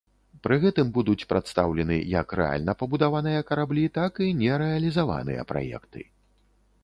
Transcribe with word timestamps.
Пры 0.45 0.55
гэтым 0.61 0.87
будуць 0.95 1.27
прадстаўлены 1.33 1.97
як 2.13 2.33
рэальна 2.39 2.75
пабудаваныя 2.81 3.41
караблі, 3.51 3.85
так 3.99 4.13
і 4.29 4.33
нерэалізаваныя 4.41 5.41
праекты. 5.53 6.01